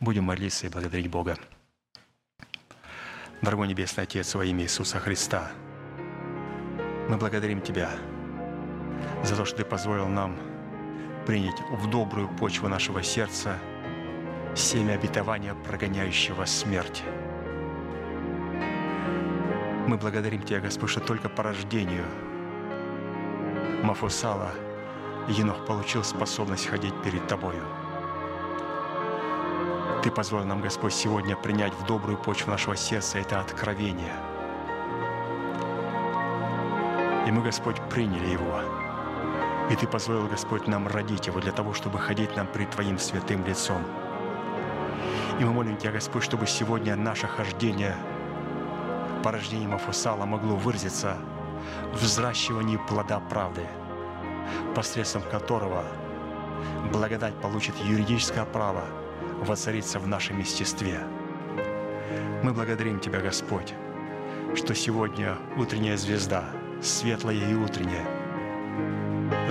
Будем 0.00 0.24
молиться 0.24 0.66
и 0.66 0.70
благодарить 0.70 1.08
Бога. 1.08 1.38
Дорогой 3.40 3.68
Небесный 3.68 4.04
Отец, 4.04 4.34
во 4.34 4.44
имя 4.44 4.64
Иисуса 4.64 4.98
Христа, 4.98 5.50
мы 7.08 7.16
благодарим 7.16 7.62
Тебя 7.62 7.90
за 9.24 9.36
то, 9.36 9.44
что 9.44 9.58
Ты 9.58 9.64
позволил 9.64 10.08
нам 10.08 10.49
принять 11.26 11.60
в 11.70 11.88
добрую 11.88 12.28
почву 12.28 12.68
нашего 12.68 13.02
сердца 13.02 13.58
семя 14.54 14.94
обетования, 14.94 15.54
прогоняющего 15.54 16.44
смерть. 16.44 17.02
Мы 19.86 19.96
благодарим 19.96 20.42
Тебя, 20.42 20.60
Господь, 20.60 20.90
что 20.90 21.00
только 21.00 21.28
по 21.28 21.42
рождению 21.42 22.04
Мафусала 23.82 24.50
Енох 25.28 25.66
получил 25.66 26.04
способность 26.04 26.66
ходить 26.66 26.94
перед 27.02 27.26
Тобою. 27.26 27.62
Ты 30.02 30.10
позволил 30.10 30.46
нам, 30.46 30.62
Господь, 30.62 30.94
сегодня 30.94 31.36
принять 31.36 31.74
в 31.74 31.86
добрую 31.86 32.16
почву 32.16 32.50
нашего 32.50 32.74
сердца 32.76 33.18
это 33.18 33.40
откровение. 33.40 34.14
И 37.26 37.30
мы, 37.30 37.42
Господь, 37.42 37.76
приняли 37.90 38.30
его. 38.30 38.79
И 39.70 39.76
Ты 39.76 39.86
позволил, 39.86 40.26
Господь, 40.26 40.66
нам 40.66 40.88
родить 40.88 41.28
его 41.28 41.40
для 41.40 41.52
того, 41.52 41.72
чтобы 41.74 41.98
ходить 41.98 42.36
нам 42.36 42.48
пред 42.48 42.70
Твоим 42.70 42.98
святым 42.98 43.44
лицом. 43.46 43.82
И 45.38 45.44
мы 45.44 45.52
молим 45.52 45.76
Тебя, 45.76 45.92
Господь, 45.92 46.24
чтобы 46.24 46.46
сегодня 46.48 46.96
наше 46.96 47.28
хождение 47.28 47.96
по 49.22 49.30
рождению 49.30 49.70
Мафусала 49.70 50.26
могло 50.26 50.56
выразиться 50.56 51.16
в 51.92 52.02
взращивании 52.02 52.78
плода 52.88 53.20
правды, 53.20 53.64
посредством 54.74 55.22
которого 55.22 55.84
благодать 56.92 57.34
получит 57.36 57.76
юридическое 57.84 58.44
право 58.46 58.82
воцариться 59.40 60.00
в 60.00 60.08
нашем 60.08 60.40
естестве. 60.40 61.00
Мы 62.42 62.52
благодарим 62.52 62.98
Тебя, 62.98 63.20
Господь, 63.20 63.72
что 64.56 64.74
сегодня 64.74 65.36
утренняя 65.56 65.96
звезда, 65.96 66.44
светлая 66.82 67.36
и 67.36 67.54
утренняя, 67.54 68.19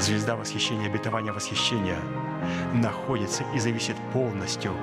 звезда 0.02 0.36
восхищения, 0.36 0.88
обетования 0.88 1.34
восхищения 1.34 2.00
находится 2.74 3.44
и 3.54 3.60
зависит 3.60 3.96
полностью 4.14 4.74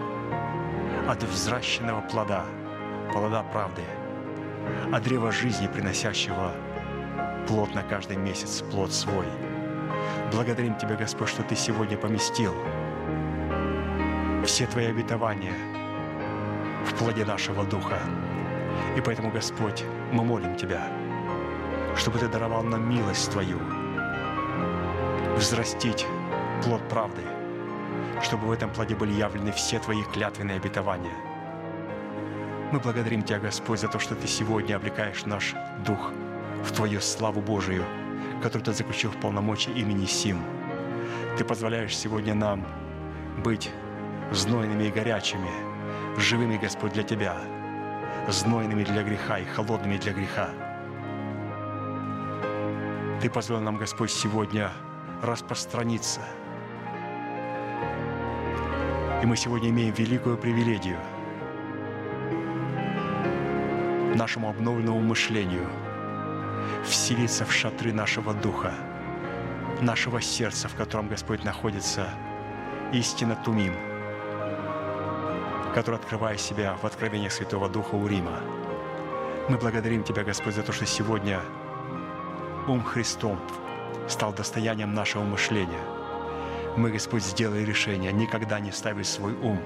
от 1.09 1.23
взращенного 1.23 2.01
плода, 2.03 2.45
плода 3.13 3.43
правды, 3.43 3.83
от 4.93 5.03
древа 5.03 5.33
жизни, 5.33 5.69
приносящего 5.69 6.53
плод 7.47 7.75
на 7.75 7.83
каждый 7.83 8.17
месяц, 8.17 8.63
плод 8.63 8.93
свой. 8.93 9.27
Благодарим 10.33 10.77
Тебя, 10.77 10.97
Господь, 10.97 11.29
что 11.29 11.43
Ты 11.43 11.55
сегодня 11.57 11.97
поместил 11.97 12.55
все 14.45 14.67
Твои 14.67 14.87
обетования 14.87 15.55
в 16.85 16.95
плоде 16.95 17.25
нашего 17.25 17.65
Духа. 17.65 17.99
И 18.97 19.01
поэтому, 19.01 19.31
Господь, 19.31 19.85
мы 20.13 20.25
молим 20.25 20.57
Тебя, 20.57 20.83
чтобы 21.97 22.19
Ты 22.19 22.29
даровал 22.29 22.63
нам 22.63 22.89
милость 22.89 23.31
Твою– 23.31 23.59
взрастить 25.37 26.07
плод 26.63 26.81
правды, 26.89 27.23
чтобы 28.23 28.47
в 28.47 28.53
этом 28.53 28.71
плоде 28.71 28.95
были 28.95 29.13
явлены 29.13 29.53
все 29.53 29.79
Твои 29.79 30.03
клятвенные 30.03 30.57
обетования. 30.57 31.13
Мы 32.73 32.81
благодарим 32.81 33.23
Тебя, 33.23 33.39
Господь, 33.39 33.81
за 33.81 33.89
то, 33.89 33.99
что 33.99 34.15
Ты 34.15 34.27
сегодня 34.27 34.77
облекаешь 34.77 35.27
наш 35.27 35.55
дух 35.85 36.13
в 36.65 36.73
Твою 36.73 37.01
славу 37.01 37.41
Божию, 37.41 37.85
которую 38.43 38.65
Ты 38.65 38.73
заключил 38.73 39.11
в 39.11 39.17
полномочии 39.19 39.73
имени 39.73 40.07
Сим. 40.07 40.41
Ты 41.37 41.45
позволяешь 41.45 41.97
сегодня 41.97 42.35
нам 42.35 42.67
быть 43.45 43.71
знойными 44.33 44.85
и 44.85 44.91
горячими, 44.91 45.51
живыми, 46.19 46.57
Господь, 46.57 46.95
для 46.95 47.03
Тебя, 47.03 47.37
знойными 48.29 48.85
для 48.85 49.03
греха 49.03 49.39
и 49.39 49.45
холодными 49.45 49.99
для 49.99 50.13
греха. 50.13 50.49
Ты 53.21 53.29
позволил 53.29 53.63
нам, 53.63 53.77
Господь, 53.77 54.11
сегодня 54.11 54.71
распространиться. 55.23 56.21
И 59.23 59.27
мы 59.27 59.37
сегодня 59.37 59.71
имеем 59.71 59.95
великую 59.95 60.37
привилегию 60.37 60.99
нашему 64.15 64.49
обновленному 64.49 65.01
мышлению 65.01 65.69
вселиться 66.85 67.45
в 67.45 67.53
шатры 67.53 67.93
нашего 67.93 68.33
духа, 68.35 68.73
нашего 69.81 70.21
сердца, 70.21 70.69
в 70.69 70.75
котором 70.75 71.09
Господь 71.09 71.45
находится 71.45 72.09
истина 72.93 73.37
Тумим, 73.45 73.75
который 75.75 75.97
открывая 75.97 76.37
себя 76.37 76.77
в 76.81 76.85
откровениях 76.85 77.33
Святого 77.33 77.69
Духа 77.69 77.95
у 77.95 78.07
Рима. 78.07 78.41
Мы 79.49 79.59
благодарим 79.59 80.03
Тебя, 80.03 80.25
Господь, 80.25 80.55
за 80.55 80.63
то, 80.63 80.73
что 80.73 80.87
сегодня 80.87 81.41
ум 82.67 82.83
Христом 82.83 83.39
стал 84.09 84.33
достоянием 84.33 84.95
нашего 84.95 85.23
мышления. 85.23 85.83
Мы, 86.77 86.91
Господь, 86.91 87.23
сделали 87.23 87.65
решение 87.65 88.13
никогда 88.13 88.61
не 88.61 88.71
ставить 88.71 89.07
свой 89.07 89.35
ум 89.35 89.61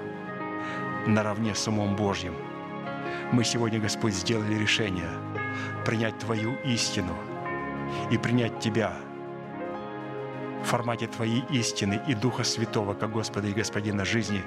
наравне 1.07 1.55
с 1.55 1.67
умом 1.67 1.97
Божьим. 1.97 2.35
Мы 3.33 3.45
сегодня, 3.45 3.81
Господь, 3.81 4.15
сделали 4.15 4.55
решение 4.55 5.11
принять 5.85 6.19
Твою 6.19 6.55
истину 6.65 7.17
и 8.11 8.19
принять 8.19 8.61
Тебя 8.61 8.93
в 10.63 10.67
формате 10.67 11.07
Твоей 11.07 11.45
истины 11.51 12.01
и 12.07 12.15
Духа 12.15 12.45
Святого, 12.45 12.95
как 12.95 13.13
Господа 13.13 13.49
и 13.49 13.53
Господина 13.53 14.05
жизни, 14.05 14.43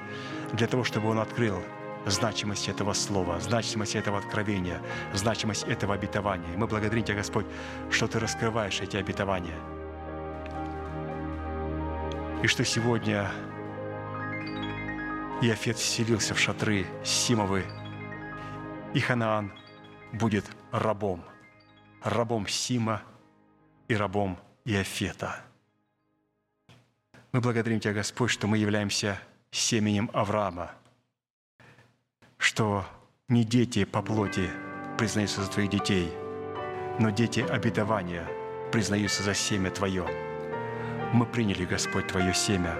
для 0.52 0.66
того, 0.66 0.84
чтобы 0.84 1.08
Он 1.08 1.18
открыл 1.18 1.62
значимость 2.06 2.68
этого 2.68 2.92
слова, 2.92 3.40
значимость 3.40 3.96
этого 3.96 4.18
откровения, 4.18 4.80
значимость 5.12 5.64
этого 5.64 5.94
обетования. 5.94 6.52
И 6.54 6.56
мы 6.56 6.66
благодарим 6.66 7.04
Тебя, 7.04 7.16
Господь, 7.16 7.46
что 7.90 8.06
Ты 8.06 8.18
раскрываешь 8.18 8.80
эти 8.80 8.96
обетования– 8.96 9.58
и 12.44 12.46
что 12.46 12.62
сегодня 12.62 13.32
Иофет 15.40 15.78
вселился 15.78 16.34
в 16.34 16.38
шатры 16.38 16.84
Симовы, 17.02 17.64
и 18.92 19.00
Ханаан 19.00 19.50
будет 20.12 20.44
рабом, 20.70 21.24
рабом 22.02 22.46
Сима 22.46 23.02
и 23.88 23.96
рабом 23.96 24.38
Иофета. 24.66 25.40
Мы 27.32 27.40
благодарим 27.40 27.80
Тебя, 27.80 27.94
Господь, 27.94 28.30
что 28.30 28.46
мы 28.46 28.58
являемся 28.58 29.18
семенем 29.50 30.10
Авраама, 30.12 30.72
что 32.44 32.84
не 33.28 33.44
дети 33.44 33.84
по 33.84 34.02
плоти 34.02 34.50
признаются 34.98 35.42
за 35.42 35.50
Твоих 35.50 35.70
детей, 35.70 36.12
но 36.98 37.10
дети 37.10 37.40
обетования 37.40 38.26
признаются 38.70 39.22
за 39.22 39.34
семя 39.34 39.70
Твое– 39.70 40.06
мы 41.14 41.26
приняли, 41.26 41.64
Господь, 41.64 42.08
Твое 42.08 42.34
семя. 42.34 42.74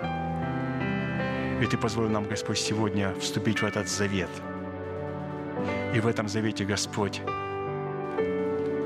И 1.63 1.67
Ты 1.67 1.79
позволил 1.79 2.11
нам, 2.11 2.25
Господь, 2.25 2.59
сегодня 2.59 3.15
вступить 3.21 3.63
в 3.63 3.65
этот 3.65 3.89
завет. 3.89 4.31
И 5.95 6.01
в 6.01 6.07
этом 6.09 6.27
завете, 6.27 6.65
Господь, 6.65 7.23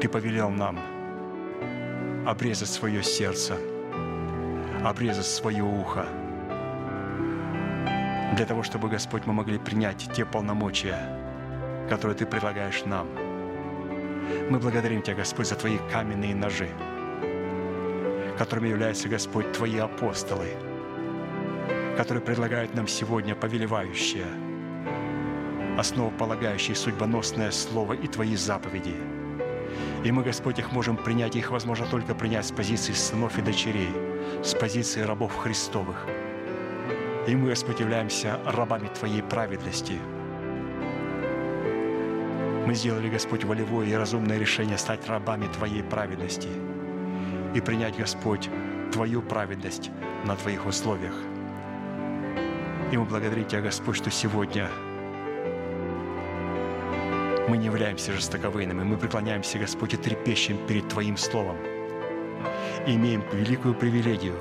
Ты 0.02 0.08
повелел 0.08 0.50
нам 0.50 0.78
обрезать 2.26 2.68
свое 2.68 3.02
сердце, 3.02 3.56
обрезать 4.85 5.25
свое 5.25 5.62
ухо, 5.62 6.06
для 8.37 8.47
того, 8.47 8.62
чтобы, 8.62 8.88
Господь, 8.88 9.26
мы 9.26 9.32
могли 9.32 9.58
принять 9.58 10.08
те 10.14 10.25
полномочия, 10.25 10.99
которые 11.88 12.16
Ты 12.16 12.26
предлагаешь 12.26 12.85
нам. 12.85 13.08
Мы 14.50 14.58
благодарим 14.58 15.02
Тебя, 15.02 15.16
Господь, 15.16 15.49
за 15.49 15.54
Твои 15.54 15.78
каменные 15.90 16.35
ножи, 16.35 16.68
которыми 18.37 18.68
являются, 18.68 19.08
Господь, 19.08 19.52
Твои 19.52 19.78
апостолы, 19.78 20.49
которые 21.97 22.23
предлагают 22.23 22.75
нам 22.75 22.87
сегодня 22.87 23.35
повелевающее, 23.35 24.26
основополагающее 25.78 26.76
судьбоносное 26.76 27.50
Слово 27.50 27.94
и 27.94 28.06
Твои 28.06 28.37
заповеди. 28.37 28.94
И 30.04 30.12
мы, 30.12 30.23
Господь, 30.23 30.58
их 30.58 30.70
можем 30.73 30.97
принять, 30.97 31.35
их 31.35 31.50
возможно 31.50 31.87
только 31.87 32.14
принять 32.14 32.47
с 32.47 32.52
позиции 32.52 32.92
сынов 32.92 33.38
и 33.38 33.42
дочерей, 33.42 33.90
с 34.44 34.54
позиции 34.54 35.02
рабов 35.02 35.37
Христовых. 35.37 36.06
И 37.28 37.37
мы, 37.37 37.50
Господь, 37.50 37.78
являемся 37.80 38.40
рабами 38.44 38.88
Твоей 38.99 39.23
праведности– 39.23 39.99
мы 42.68 42.75
сделали, 42.75 43.08
Господь, 43.08 43.44
волевое 43.44 43.87
и 43.87 43.94
разумное 43.94 44.37
решение 44.37 44.76
стать 44.76 45.08
рабами 45.08 45.47
Твоей 45.47 45.82
праведности 45.82 46.50
и 47.54 47.62
принять, 47.62 47.97
Господь, 47.97 48.50
Твою 48.92 49.23
праведность 49.23 49.90
на 50.26 50.37
Твоих 50.37 50.66
условиях. 50.66 51.14
И 52.92 52.99
мы 52.99 53.06
благодарим 53.06 53.47
Тебя, 53.47 53.62
Господь, 53.62 53.97
что 53.97 54.11
сегодня 54.11 54.68
мы 57.49 57.56
не 57.56 57.64
являемся 57.64 58.12
жестоковыйными, 58.12 58.85
мы 58.85 58.99
преклоняемся, 58.99 59.58
Господь, 59.58 59.94
и 59.94 59.97
трепещем 59.97 60.58
перед 60.66 60.87
Твоим 60.90 61.16
Словом. 61.16 61.56
И 62.87 62.97
имеем 62.97 63.25
великую 63.32 63.76
привилегию 63.76 64.37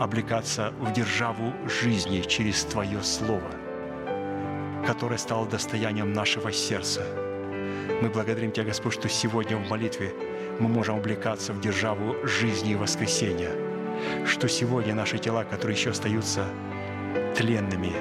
облекаться 0.00 0.72
в 0.80 0.92
державу 0.92 1.52
жизни 1.66 2.22
через 2.22 2.64
Твое 2.64 3.02
Слово– 3.02 3.50
которое 4.88 5.18
стало 5.18 5.46
достоянием 5.46 6.14
нашего 6.14 6.50
сердца. 6.50 7.04
Мы 8.00 8.08
благодарим 8.08 8.52
Тебя, 8.52 8.64
Господь, 8.64 8.94
что 8.94 9.06
сегодня 9.08 9.58
в 9.58 9.68
молитве 9.68 10.14
мы 10.60 10.68
можем 10.68 10.96
облекаться 10.96 11.52
в 11.52 11.60
державу 11.60 12.16
жизни 12.24 12.72
и 12.72 12.74
воскресения, 12.74 13.52
что 14.26 14.48
сегодня 14.48 14.94
наши 14.94 15.18
тела, 15.18 15.44
которые 15.44 15.76
еще 15.76 15.90
остаются 15.90 16.46
тленными, 17.36 17.92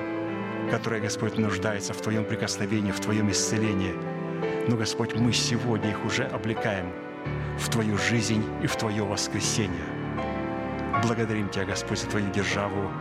которые, 0.72 1.02
Господь, 1.02 1.38
нуждаются 1.38 1.94
в 1.94 2.02
Твоем 2.02 2.24
прикосновении, 2.24 2.94
в 2.94 3.02
Твоем 3.02 3.30
исцелении, 3.32 3.94
но, 4.70 4.78
Господь, 4.78 5.14
мы 5.14 5.34
сегодня 5.34 5.90
их 5.90 6.06
уже 6.06 6.24
облекаем 6.24 6.94
в 7.60 7.70
Твою 7.70 7.98
жизнь 7.98 8.46
и 8.64 8.68
в 8.68 8.76
Твое 8.76 9.04
воскресение. 9.04 9.97
Благодарим 11.04 11.50
Тебя, 11.50 11.66
Господь, 11.66 12.00
за 12.00 12.08
Твою 12.08 12.32
державу 12.32 12.92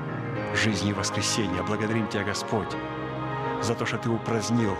жизни 0.54 0.90
и 0.90 0.92
воскресения. 0.92 1.62
Благодарим 1.62 2.08
Тебя, 2.08 2.24
Господь, 2.24 2.76
за 3.62 3.74
то, 3.74 3.86
что 3.86 3.96
Ты 3.98 4.10
упразднил 4.10 4.76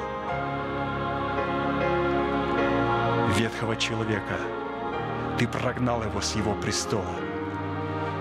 ветхого 3.36 3.76
человека. 3.76 4.38
Ты 5.38 5.48
прогнал 5.48 6.02
его 6.02 6.20
с 6.20 6.36
его 6.36 6.54
престола. 6.54 7.04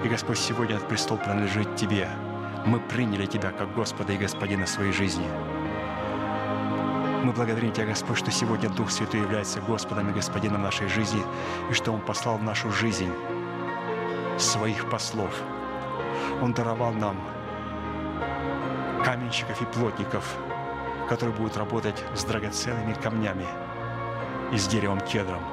И, 0.04 0.08
Господь, 0.08 0.38
сегодня 0.38 0.76
этот 0.76 0.88
престол 0.88 1.18
принадлежит 1.18 1.76
Тебе. 1.76 2.08
Мы 2.66 2.80
приняли 2.80 3.26
Тебя 3.26 3.52
как 3.52 3.74
Господа 3.74 4.14
и 4.14 4.18
Господина 4.18 4.66
своей 4.66 4.92
жизни. 4.92 5.28
Мы 7.24 7.34
благодарим 7.34 7.72
Тебя, 7.72 7.88
Господь, 7.88 8.18
что 8.18 8.32
сегодня 8.32 8.70
Дух 8.70 8.92
Святой 8.92 9.22
является 9.22 9.60
Господом 9.60 10.10
и 10.10 10.14
Господином 10.14 10.62
нашей 10.62 10.88
жизни, 10.88 11.22
и 11.70 11.74
что 11.74 11.92
Он 11.92 12.00
послал 12.00 12.38
в 12.38 12.44
нашу 12.44 12.72
жизнь 12.72 13.12
своих 14.38 14.90
послов. 14.90 15.34
Он 16.42 16.54
даровал 16.54 16.94
нам 16.94 17.18
каменщиков 19.04 19.62
и 19.62 19.66
плотников, 19.66 20.36
которые 21.08 21.36
будут 21.36 21.58
работать 21.58 22.04
с 22.16 22.24
драгоценными 22.24 22.94
камнями 22.94 23.46
и 24.52 24.58
с 24.58 24.68
деревом 24.68 25.00
кедром. 25.02 25.44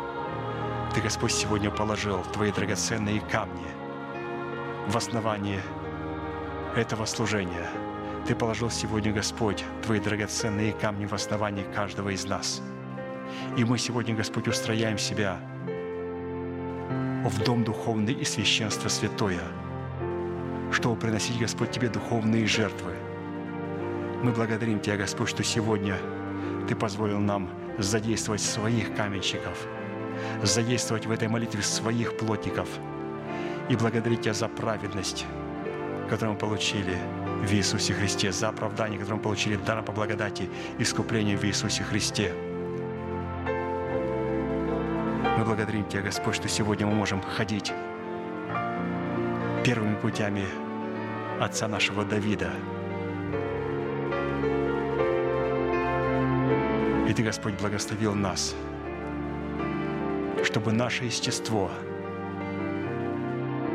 Ты, 0.95 1.01
Господь, 1.01 1.33
сегодня 1.33 1.71
положил 1.71 2.23
Твои 2.33 2.51
драгоценные 2.53 3.21
камни 3.21 3.67
в 4.89 4.97
основании 4.97 5.61
этого 6.77 7.05
служения. 7.05 7.69
Ты 8.27 8.35
положил 8.35 8.71
сегодня, 8.71 9.13
Господь, 9.13 9.65
Твои 9.83 10.01
драгоценные 10.01 10.73
камни 10.73 11.07
в 11.07 11.13
основании 11.13 11.65
каждого 11.75 12.11
из 12.11 12.25
нас. 12.25 12.63
И 13.57 13.65
мы 13.65 13.79
сегодня, 13.79 14.15
Господь, 14.15 14.49
устрояем 14.49 14.99
себя 14.99 15.39
в 17.29 17.43
дом 17.45 17.65
духовный 17.65 18.13
и 18.13 18.25
священство 18.25 18.89
святое, 18.89 19.41
чтобы 20.73 20.97
приносить, 20.97 21.39
Господь, 21.39 21.71
Тебе 21.71 21.89
духовные 21.89 22.47
жертвы, 22.47 22.95
мы 24.23 24.33
благодарим 24.33 24.81
Тебя, 24.81 24.97
Господь, 24.97 25.29
что 25.29 25.43
сегодня 25.43 25.97
Ты 26.69 26.75
позволил 26.75 27.19
нам 27.19 27.51
задействовать 27.79 28.41
своих 28.41 28.95
каменщиков, 28.95 29.67
задействовать 30.43 31.07
в 31.07 31.11
этой 31.11 31.29
молитве 31.29 31.63
своих 31.63 32.17
плотников 32.17 32.69
и 33.69 33.77
благодарить 33.77 34.23
Тебя 34.23 34.35
за 34.35 34.49
праведность, 34.49 35.27
которую 36.09 36.35
мы 36.35 36.39
получили 36.39 36.97
в 37.43 37.53
Иисусе 37.53 37.95
Христе, 37.95 38.33
за 38.33 38.49
оправдание, 38.49 38.99
которое 38.99 39.17
мы 39.17 39.23
получили 39.23 39.57
даром 39.57 39.85
по 39.85 39.93
благодати, 39.93 40.49
искупление 40.79 41.37
в 41.37 41.45
Иисусе 41.45 41.83
Христе. 41.83 42.33
Мы 45.39 45.45
благодарим 45.45 45.85
Тебя, 45.89 46.03
Господь, 46.03 46.37
что 46.37 46.49
сегодня 46.49 46.87
мы 46.87 46.95
можем 46.95 47.23
ходить 47.23 47.73
первыми 49.65 49.97
путями 49.97 50.45
отца 51.41 51.69
нашего 51.69 52.05
Давида– 52.05 52.51
И 57.13 57.15
Ты, 57.15 57.25
Господь, 57.25 57.53
благословил 57.61 58.15
нас, 58.15 58.55
чтобы 60.45 60.73
наше 60.73 61.05
естество 61.05 61.71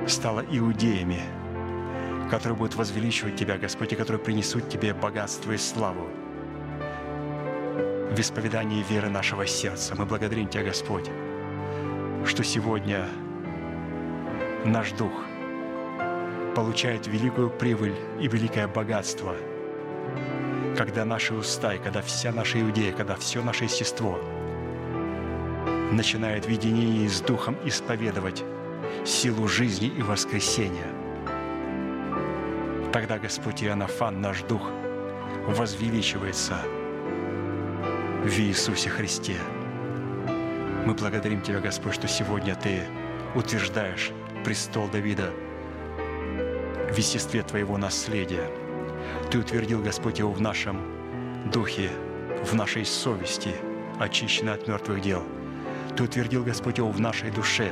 стало 0.07 0.43
иудеями, 0.49 1.21
которые 2.31 2.57
будут 2.57 2.73
возвеличивать 2.73 3.35
Тебя, 3.35 3.59
Господь, 3.59 3.93
и 3.93 3.95
которые 3.95 4.19
принесут 4.19 4.69
Тебе 4.69 4.91
богатство 4.95 5.51
и 5.51 5.57
славу 5.57 6.09
в 8.09 8.19
исповедании 8.19 8.81
веры 8.89 9.09
нашего 9.09 9.45
сердца. 9.45 9.93
Мы 9.95 10.07
благодарим 10.07 10.47
Тебя, 10.47 10.63
Господь, 10.63 11.07
что 12.27 12.43
сегодня 12.43 13.07
наш 14.65 14.91
Дух 14.91 15.25
получает 16.55 17.07
великую 17.07 17.49
прибыль 17.49 17.95
и 18.19 18.27
великое 18.27 18.67
богатство– 18.67 19.35
когда 20.77 21.05
наши 21.05 21.33
уста, 21.33 21.73
и 21.73 21.79
когда 21.79 22.03
вся 22.03 22.31
наша 22.31 22.61
иудея, 22.61 22.93
когда 22.93 23.15
все 23.15 23.41
наше 23.41 23.63
естество 23.63 24.19
начинает 25.91 26.45
в 26.45 26.49
единении 26.49 27.07
с 27.07 27.19
Духом 27.19 27.57
исповедовать 27.65 28.43
силу 29.03 29.47
жизни 29.47 29.87
и 29.87 30.03
воскресения. 30.03 30.93
Тогда 32.93 33.17
Господь 33.17 33.63
Иоаннафан, 33.63 34.21
наш 34.21 34.43
Дух, 34.43 34.69
возвеличивается 35.47 36.57
в 38.23 38.39
Иисусе 38.39 38.89
Христе. 38.89 39.37
Мы 40.87 40.93
благодарим 40.93 41.41
Тебя, 41.41 41.59
Господь, 41.59 41.95
что 41.95 42.07
сегодня 42.07 42.55
Ты 42.55 42.81
утверждаешь 43.35 44.11
престол 44.45 44.87
Давида 44.87 45.33
в 46.91 46.97
естестве 46.97 47.43
Твоего 47.43 47.77
наследия– 47.77 48.49
ты 49.31 49.39
утвердил, 49.39 49.81
Господь, 49.81 50.19
его 50.19 50.31
в 50.31 50.41
нашем 50.41 50.81
духе, 51.51 51.91
в 52.43 52.53
нашей 52.53 52.85
совести, 52.85 53.55
очищенной 53.99 54.53
от 54.53 54.67
мертвых 54.67 55.01
дел. 55.01 55.23
Ты 55.95 56.03
утвердил, 56.03 56.43
Господь, 56.43 56.77
его 56.77 56.91
в 56.91 56.99
нашей 56.99 57.31
душе, 57.31 57.71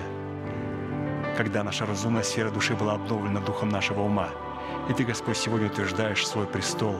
когда 1.37 1.63
наша 1.63 1.85
разумная 1.85 2.23
сфера 2.23 2.49
души 2.49 2.75
была 2.75 2.93
обновлена 2.93 3.41
духом 3.41 3.69
нашего 3.69 4.01
ума. 4.01 4.29
И 4.89 4.93
Ты, 4.93 5.03
Господь, 5.03 5.37
сегодня 5.37 5.67
утверждаешь 5.67 6.27
свой 6.27 6.45
престол 6.45 6.95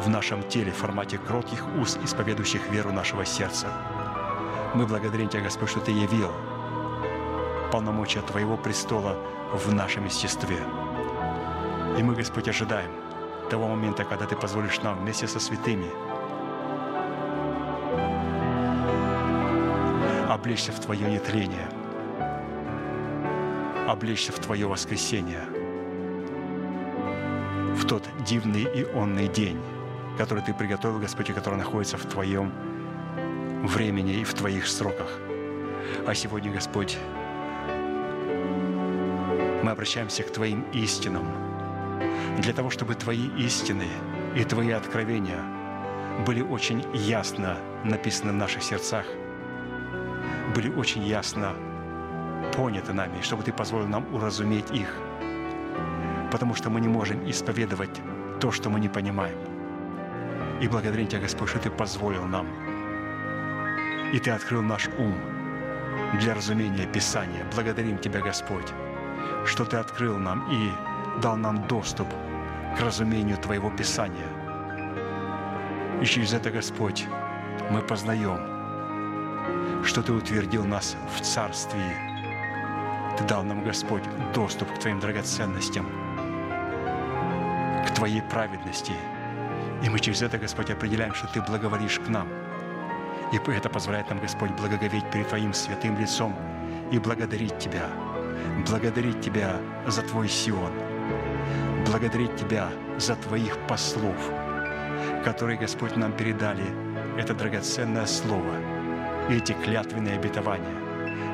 в 0.00 0.08
нашем 0.08 0.42
теле 0.48 0.72
в 0.72 0.76
формате 0.76 1.18
кротких 1.18 1.64
уст, 1.80 1.98
исповедующих 2.04 2.68
веру 2.70 2.92
нашего 2.92 3.24
сердца. 3.24 3.68
Мы 4.74 4.86
благодарим 4.86 5.28
Тебя, 5.28 5.42
Господь, 5.42 5.70
что 5.70 5.80
Ты 5.80 5.92
явил 5.92 6.30
полномочия 7.72 8.22
Твоего 8.22 8.56
престола 8.56 9.16
в 9.52 9.72
нашем 9.72 10.04
естестве. 10.04 10.58
И 11.98 12.02
мы, 12.02 12.14
Господь, 12.14 12.48
ожидаем– 12.48 12.90
того 13.50 13.66
момента, 13.66 14.04
когда 14.04 14.26
Ты 14.26 14.36
позволишь 14.36 14.80
нам 14.80 15.00
вместе 15.00 15.26
со 15.26 15.40
святыми 15.40 15.90
облечься 20.32 20.70
в 20.70 20.78
Твое 20.78 21.10
нетление, 21.10 21.68
облечься 23.88 24.30
в 24.30 24.38
Твое 24.38 24.68
воскресение, 24.68 25.42
в 27.74 27.84
тот 27.86 28.08
дивный 28.24 28.62
и 28.62 28.84
онный 28.94 29.26
день, 29.26 29.60
который 30.16 30.44
Ты 30.44 30.54
приготовил, 30.54 31.00
Господь, 31.00 31.30
и 31.30 31.32
который 31.32 31.56
находится 31.56 31.98
в 31.98 32.04
Твоем 32.06 32.52
времени 33.62 34.20
и 34.20 34.24
в 34.24 34.34
Твоих 34.34 34.66
сроках. 34.66 35.18
А 36.06 36.14
сегодня, 36.14 36.52
Господь, 36.52 36.98
мы 39.62 39.70
обращаемся 39.70 40.22
к 40.22 40.30
Твоим 40.30 40.64
истинам, 40.72 41.26
для 42.38 42.52
того, 42.52 42.70
чтобы 42.70 42.94
Твои 42.94 43.28
истины 43.36 43.86
и 44.34 44.44
Твои 44.44 44.70
откровения 44.70 45.42
были 46.26 46.40
очень 46.40 46.84
ясно 46.94 47.58
написаны 47.84 48.32
в 48.32 48.36
наших 48.36 48.62
сердцах, 48.62 49.04
были 50.54 50.70
очень 50.70 51.04
ясно 51.04 51.54
поняты 52.56 52.92
нами, 52.92 53.20
чтобы 53.22 53.42
Ты 53.42 53.52
позволил 53.52 53.86
нам 53.86 54.14
уразуметь 54.14 54.70
их, 54.70 54.94
потому 56.32 56.54
что 56.54 56.70
мы 56.70 56.80
не 56.80 56.88
можем 56.88 57.28
исповедовать 57.30 58.00
то, 58.40 58.50
что 58.50 58.70
мы 58.70 58.80
не 58.80 58.88
понимаем. 58.88 59.36
И 60.60 60.68
благодарим 60.68 61.06
Тебя, 61.06 61.20
Господь, 61.20 61.50
что 61.50 61.58
Ты 61.58 61.70
позволил 61.70 62.24
нам, 62.24 62.46
и 64.12 64.18
Ты 64.18 64.30
открыл 64.30 64.62
наш 64.62 64.88
ум 64.98 65.14
для 66.18 66.34
разумения 66.34 66.86
Писания. 66.86 67.44
Благодарим 67.54 67.98
Тебя, 67.98 68.20
Господь, 68.20 68.66
что 69.46 69.64
Ты 69.64 69.76
открыл 69.76 70.18
нам 70.18 70.46
и 70.50 70.70
дал 71.20 71.36
нам 71.36 71.66
доступ 71.68 72.08
к 72.76 72.80
разумению 72.80 73.36
Твоего 73.38 73.70
Писания. 73.70 74.26
И 76.00 76.04
через 76.04 76.32
это, 76.32 76.50
Господь, 76.50 77.06
мы 77.70 77.82
познаем, 77.82 79.84
что 79.84 80.02
Ты 80.02 80.12
утвердил 80.12 80.64
нас 80.64 80.96
в 81.16 81.20
Царстве. 81.20 81.80
Ты 83.18 83.24
дал 83.24 83.44
нам, 83.44 83.64
Господь, 83.64 84.02
доступ 84.34 84.72
к 84.74 84.78
Твоим 84.78 84.98
драгоценностям, 84.98 85.86
к 87.86 87.94
Твоей 87.94 88.22
праведности. 88.22 88.92
И 89.82 89.88
мы 89.88 89.98
через 89.98 90.22
это, 90.22 90.38
Господь, 90.38 90.70
определяем, 90.70 91.14
что 91.14 91.26
Ты 91.28 91.42
благоволишь 91.42 92.00
к 92.00 92.08
нам. 92.08 92.28
И 93.32 93.36
это 93.36 93.68
позволяет 93.68 94.10
нам, 94.10 94.18
Господь, 94.18 94.50
благоговеть 94.50 95.08
перед 95.10 95.28
Твоим 95.28 95.54
святым 95.54 95.96
лицом 95.98 96.34
и 96.90 96.98
благодарить 96.98 97.58
Тебя, 97.58 97.88
благодарить 98.68 99.20
Тебя 99.20 99.56
за 99.86 100.02
Твой 100.02 100.28
Сион, 100.28 100.72
благодарить 101.86 102.34
Тебя 102.34 102.68
за 102.98 103.14
Твоих 103.14 103.56
послов, 103.68 104.16
которые, 105.24 105.58
Господь, 105.58 105.96
нам 105.96 106.12
передали 106.12 106.64
это 107.16 107.34
драгоценное 107.34 108.06
Слово 108.06 108.54
и 109.28 109.36
эти 109.36 109.52
клятвенные 109.52 110.16
обетования, 110.16 110.74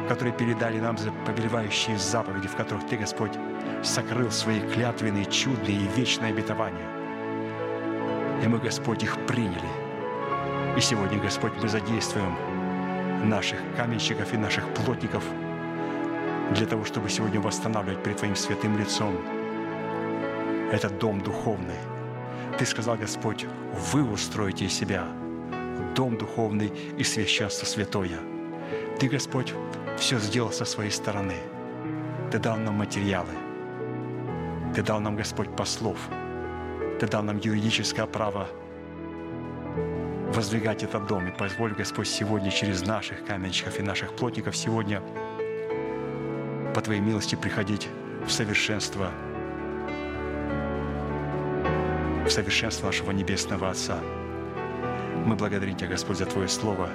которые 0.08 0.34
передали 0.34 0.78
нам 0.78 0.98
за 0.98 1.10
повелевающие 1.24 1.96
заповеди, 1.96 2.46
в 2.46 2.56
которых 2.56 2.86
Ты, 2.88 2.98
Господь, 2.98 3.32
сокрыл 3.82 4.30
свои 4.30 4.60
клятвенные, 4.60 5.24
чудные 5.24 5.76
и 5.76 5.88
вечные 5.96 6.32
обетования. 6.32 6.88
И 8.44 8.48
мы, 8.48 8.58
Господь, 8.58 9.02
их 9.02 9.16
приняли. 9.26 9.85
И 10.76 10.80
сегодня, 10.80 11.18
Господь, 11.18 11.52
мы 11.62 11.68
задействуем 11.68 12.36
наших 13.30 13.58
каменщиков 13.76 14.34
и 14.34 14.36
наших 14.36 14.68
плотников 14.74 15.24
для 16.52 16.66
того, 16.66 16.84
чтобы 16.84 17.08
сегодня 17.08 17.40
восстанавливать 17.40 18.02
перед 18.02 18.18
Твоим 18.18 18.36
святым 18.36 18.76
лицом 18.76 19.16
этот 20.70 20.98
дом 20.98 21.22
духовный. 21.22 21.78
Ты 22.58 22.66
сказал, 22.66 22.96
Господь, 22.96 23.46
вы 23.92 24.04
устроите 24.04 24.68
себя 24.68 25.06
дом 25.94 26.18
духовный 26.18 26.70
и 26.98 27.04
священство 27.04 27.64
святое. 27.64 28.18
Ты, 29.00 29.08
Господь, 29.08 29.54
все 29.96 30.18
сделал 30.18 30.52
со 30.52 30.66
своей 30.66 30.90
стороны. 30.90 31.36
Ты 32.30 32.38
дал 32.38 32.58
нам 32.58 32.74
материалы. 32.74 33.32
Ты 34.74 34.82
дал 34.82 35.00
нам, 35.00 35.16
Господь, 35.16 35.48
послов. 35.56 35.96
Ты 37.00 37.06
дал 37.06 37.22
нам 37.22 37.38
юридическое 37.38 38.04
право 38.04 38.46
воздвигать 40.36 40.82
этот 40.82 41.06
дом. 41.06 41.28
И 41.28 41.32
позволь, 41.32 41.72
Господь, 41.72 42.08
сегодня 42.08 42.50
через 42.50 42.82
наших 42.82 43.24
каменщиков 43.24 43.80
и 43.80 43.82
наших 43.82 44.14
плотников 44.14 44.54
сегодня 44.54 45.02
по 46.74 46.80
Твоей 46.82 47.00
милости 47.00 47.34
приходить 47.34 47.88
в 48.24 48.30
совершенство– 48.30 49.10
в 52.26 52.30
совершенство 52.30 52.86
нашего 52.86 53.12
Небесного 53.12 53.70
Отца. 53.70 54.00
Мы 55.24 55.36
благодарим 55.36 55.76
Тебя, 55.76 55.90
Господь, 55.90 56.18
за 56.18 56.26
Твое 56.26 56.48
Слово 56.48 56.90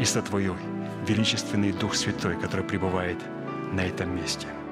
и 0.00 0.04
за 0.04 0.22
Твой 0.22 0.52
величественный 1.06 1.72
Дух 1.72 1.94
Святой, 1.94 2.36
который 2.36 2.64
пребывает 2.64 3.18
на 3.72 3.86
этом 3.86 4.14
месте– 4.14 4.48